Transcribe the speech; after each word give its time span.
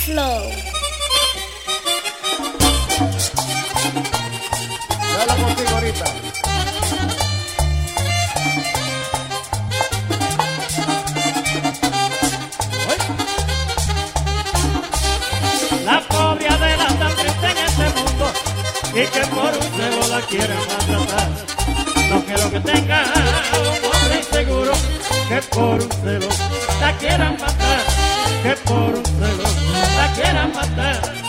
flow. 0.00 0.50
La 15.84 16.00
pobre 16.08 16.48
Adela 16.48 16.86
está 16.88 17.08
triste 17.16 17.46
en 17.50 17.58
este 17.58 17.86
mundo 17.98 18.32
y 18.94 19.06
que 19.06 19.26
por 19.26 19.52
un 19.54 19.68
cebo 19.76 20.08
la 20.08 20.20
quieren 20.22 20.58
maltratar. 20.68 21.30
No 22.10 22.24
quiero 22.24 22.50
que 22.50 22.60
tenga 22.60 23.04
un 23.60 23.84
hombre 23.84 24.16
inseguro 24.18 24.72
que 25.28 25.42
por 25.42 25.82
un 25.82 25.90
celo 26.02 26.28
la 26.80 26.96
quieran 26.96 27.36
matar, 27.38 27.82
que 28.42 28.56
por 28.64 28.94
un 28.94 29.04
celo 29.04 29.69
la 30.00 30.12
quieran 30.14 30.52
matar. 30.52 31.19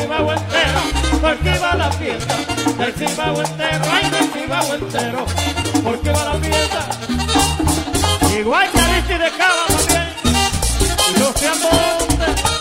Cibao 0.00 0.32
entero, 0.32 0.80
porque 1.20 1.58
va 1.60 1.74
la 1.76 1.92
fiesta, 1.92 2.34
del 2.78 2.94
Cibao 2.94 3.40
entero, 3.40 3.84
ay 3.92 4.10
del 4.10 4.28
Cibao 4.32 4.74
entero, 4.74 5.26
porque 5.84 6.10
va 6.10 6.24
la 6.24 6.40
fiesta. 6.40 6.88
Igual 8.36 8.70
que 8.72 8.80
Aristi 8.80 9.12
de 9.14 9.30
Cava 9.38 9.66
también, 9.68 10.08
y 11.14 11.20
no 11.20 11.32
sé 11.32 11.46
a. 11.48 12.53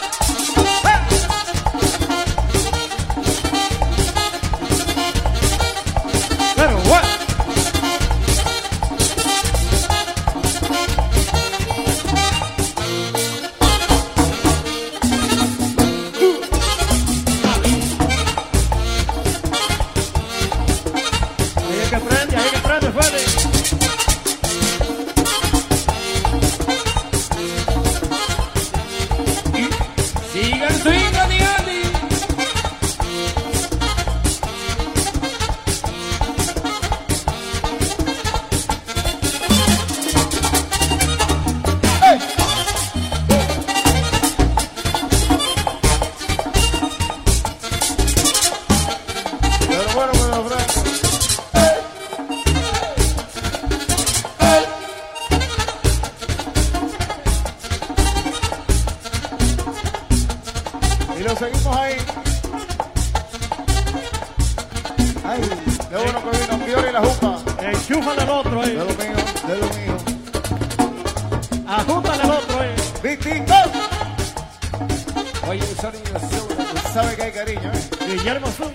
Sonido 75.83 76.17
Tú 76.17 76.93
sabes 76.93 77.15
que 77.17 77.23
hay 77.23 77.31
cariño, 77.33 77.69
¿eh? 77.73 77.89
Guillermo 78.07 78.47
Zun. 78.47 78.71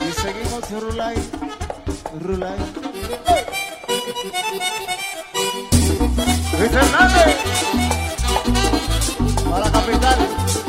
Y 0.00 0.12
seguimos 0.20 0.70
Rulay. 0.82 1.16
Rulay. 2.20 2.58
Luis 6.58 6.72
Hernández. 6.72 7.36
Para 9.48 9.64
la 9.66 9.70
capital. 9.70 10.67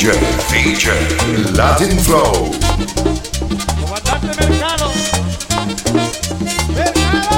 DJ, 0.00 0.12
DJ, 0.48 0.88
Latin 1.52 1.98
Flow. 1.98 2.50
Comandante 3.82 4.28
Mercado. 4.40 4.90
Mercado. 6.74 7.28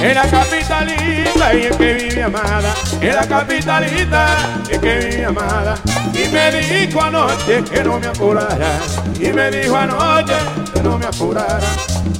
En 0.00 0.14
la 0.14 0.30
capitalita 0.30 1.54
y 1.54 1.62
es 1.62 1.76
que 1.76 1.94
vive 1.94 2.22
amada, 2.22 2.72
en 3.00 3.16
la 3.16 3.26
capitalita 3.26 4.26
es 4.70 4.78
que 4.78 4.94
vive 4.98 5.24
amada. 5.24 5.74
Y 6.14 6.28
me 6.28 6.50
dijo 6.52 7.02
anoche 7.02 7.64
que 7.64 7.82
no 7.82 7.98
me 7.98 8.06
apurara, 8.06 8.78
y 9.18 9.32
me 9.32 9.50
dijo 9.50 9.76
anoche 9.76 10.34
que 10.72 10.82
no 10.82 10.98
me 10.98 11.06
apurara. 11.06 11.60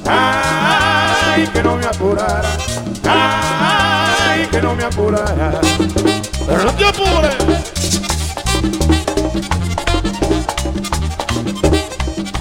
Ay, 0.07 1.47
que 1.47 1.63
no 1.63 1.77
me 1.77 1.85
apurara, 1.85 2.49
ay, 3.05 4.47
que 4.47 4.61
no 4.61 4.75
me 4.75 4.83
apurara. 4.83 5.61
Pero 6.45 6.63
no 6.63 6.73
te 6.73 6.85
apures. 6.85 7.35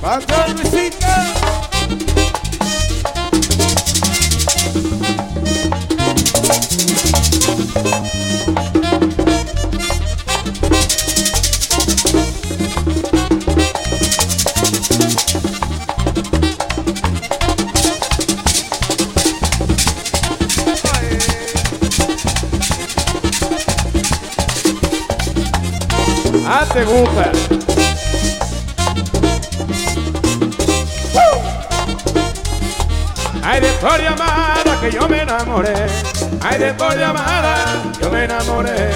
Pasa 0.01 0.49
Luisita. 0.49 1.44
Ah, 26.57 26.65
te 26.73 26.85
gusta. 26.85 27.33
Ay, 33.43 33.61
de 33.61 33.69
por 33.81 34.01
llamada 34.01 34.81
que 34.81 34.93
yo 34.93 35.09
me 35.09 35.23
enamoré. 35.23 35.75
Ay, 36.41 36.61
de 36.61 36.73
por 36.75 36.97
llamada 36.97 37.57
yo 38.01 38.09
me 38.09 38.27
enamoré. 38.27 38.91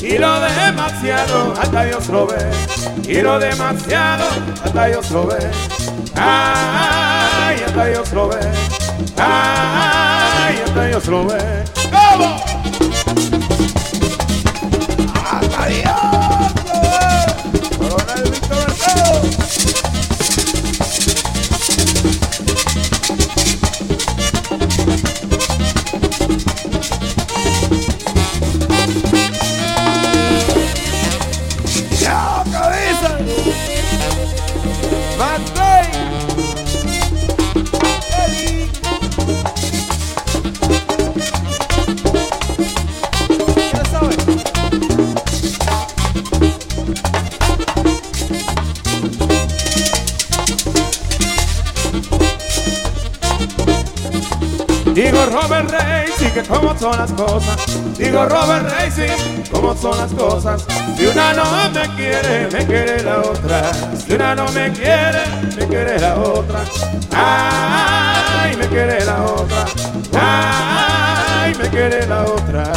Y 0.00 0.18
lo 0.18 0.38
demasiado 0.38 1.52
hasta 1.60 1.84
Dios 1.84 2.06
lo 2.10 2.28
ve. 2.28 2.48
Y 3.08 3.20
lo 3.22 3.40
demasiado 3.40 4.26
hasta 4.64 4.86
Dios 4.86 5.10
lo 5.10 5.26
ve. 5.26 5.50
Ay, 6.14 7.56
hasta 7.66 7.86
Dios 7.86 8.12
lo 8.12 8.28
ve. 8.28 8.40
Ay, 9.16 10.62
hasta 10.64 10.84
Dios 10.84 11.06
lo 11.08 11.26
ve. 11.26 11.64
¿Cómo? 11.90 12.49
Digo 55.02 55.24
Robert 55.24 55.70
Racing, 55.70 56.28
que 56.28 56.42
cómo 56.42 56.78
son 56.78 56.94
las 56.94 57.10
cosas. 57.12 57.56
Digo 57.96 58.26
Robert 58.26 58.70
Racing, 58.70 59.44
cómo 59.50 59.74
son 59.74 59.96
las 59.96 60.12
cosas. 60.12 60.66
Si 60.94 61.06
una 61.06 61.32
no 61.32 61.44
me 61.72 61.88
quiere, 61.96 62.48
me 62.52 62.66
quiere 62.66 63.02
la 63.02 63.20
otra. 63.20 63.72
Si 63.96 64.12
una 64.12 64.34
no 64.34 64.44
me 64.52 64.70
quiere, 64.70 65.22
me 65.56 65.66
quiere 65.66 65.98
la 65.98 66.16
otra. 66.16 66.60
Ay, 67.16 68.54
me 68.58 68.66
quiere 68.66 69.02
la 69.06 69.22
otra. 69.22 69.64
Ay, 70.20 71.54
me 71.54 71.70
quiere 71.70 72.06
la 72.06 72.22
otra. 72.24 72.70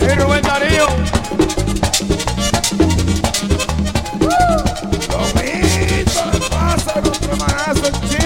¡Ahí 0.00 0.14
Rubén 0.14 0.42
Darío! 0.42 1.21
perfect 7.82 8.21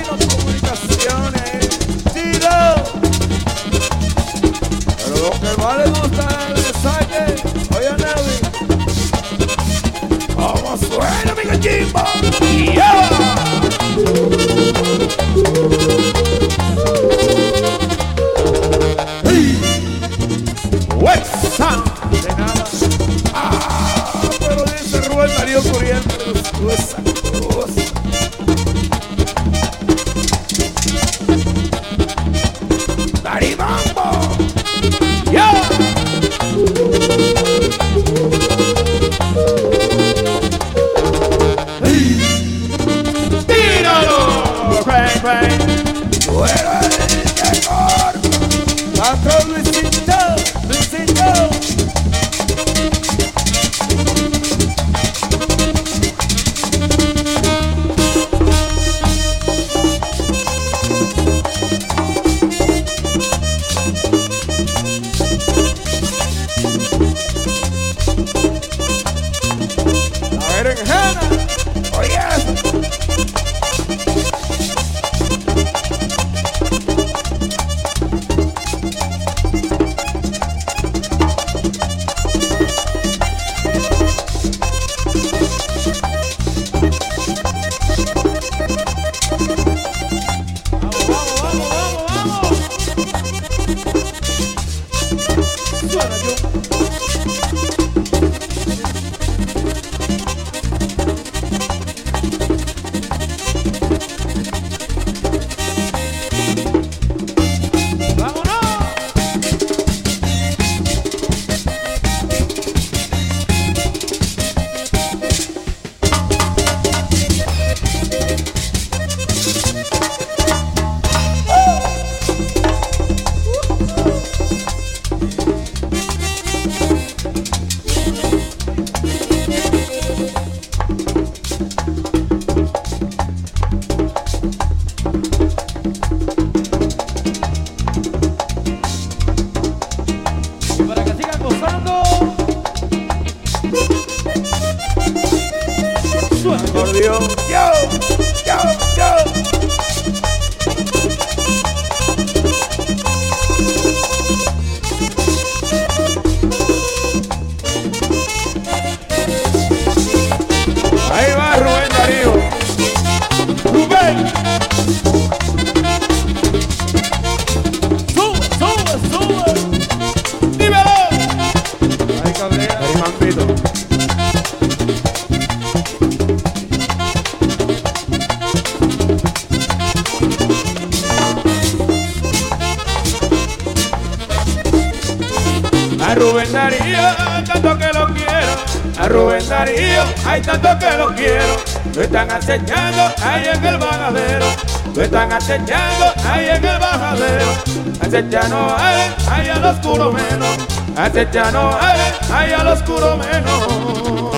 Hay 190.24 190.40
tanto 190.42 190.68
que 190.78 190.96
lo 190.96 191.14
quiero. 191.14 191.56
Lo 191.94 192.02
están 192.02 192.30
acechando 192.30 193.12
ahí 193.22 193.48
en 193.52 193.64
el 193.64 193.78
bajadero. 193.78 194.46
Lo 194.94 195.02
están 195.02 195.32
acechando 195.32 196.12
ahí 196.24 196.48
en 196.48 196.64
el 196.64 196.78
bajadero. 196.78 197.52
Acechando 198.00 198.76
ahí, 198.78 199.14
ahí 199.30 199.48
al 199.48 199.64
oscuro 199.64 200.12
menos. 200.12 200.56
Acechando 200.96 201.78
ahí, 201.80 202.00
ahí 202.32 202.52
al 202.52 202.68
oscuro 202.68 203.16
menos. 203.16 204.36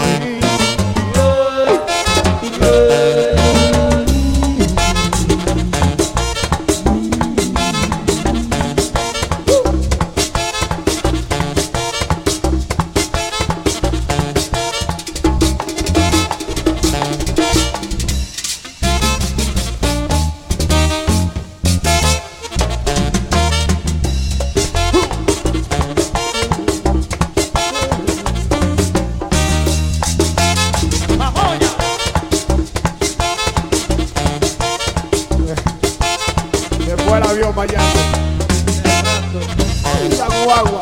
Guagua. 40.45 40.81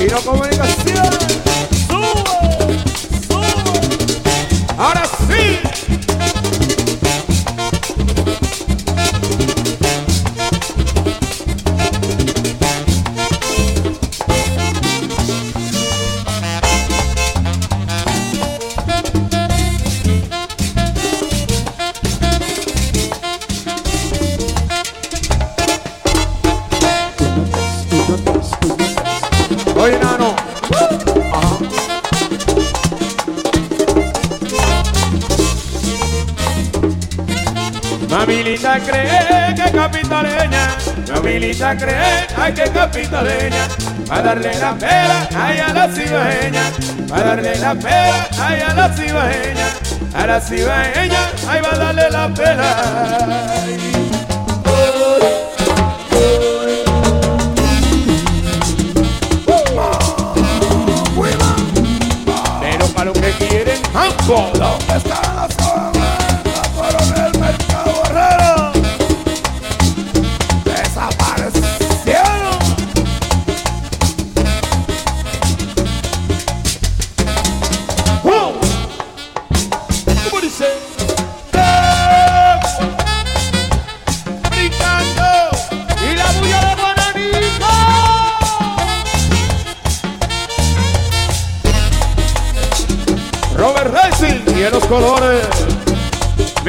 Y 0.00 0.06
no 0.10 0.20
comunicación. 0.22 1.10
Sube, 1.88 2.24
sube. 3.28 3.48
Ahora 4.78 5.04
sí. 5.06 5.19
Oye, 29.80 29.98
nano. 29.98 30.36
Ajá. 31.32 31.58
Mami 38.10 38.42
linda 38.42 38.78
cree 38.80 39.54
que 39.54 39.62
es 39.64 39.70
capitaleña, 39.72 40.76
mami 41.14 41.38
linda 41.38 41.76
cree, 41.78 42.26
ay 42.36 42.52
que 42.52 42.64
capitaleña, 42.64 43.68
a 44.10 44.20
darle 44.20 44.52
la 44.60 44.74
pela, 44.74 45.28
ay 45.34 45.58
a 45.60 45.72
la 45.72 45.88
cibaeña, 45.88 46.64
a 47.14 47.20
darle 47.22 47.56
la 47.56 47.74
pela, 47.74 48.28
ay 48.38 48.60
a 48.60 48.74
la 48.74 48.88
cibaeña, 48.94 49.68
a 50.12 50.26
la 50.26 50.40
cibaeña, 50.42 51.22
ay 51.48 51.60
va 51.62 51.70
a 51.72 51.78
darle 51.78 52.10
la 52.10 52.28
pela. 52.34 54.09
Quieren, 64.30 65.29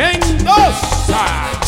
Mendonça. 0.01 1.60